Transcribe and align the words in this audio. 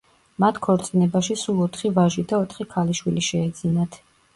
მათ 0.43 0.55
ქორწინებაში 0.67 1.37
სულ 1.43 1.61
ოთხი 1.67 1.95
ვაჟი 2.01 2.27
და 2.35 2.41
ოთხი 2.49 2.71
ქალიშვილი 2.77 3.31
შეეძინათ. 3.33 4.07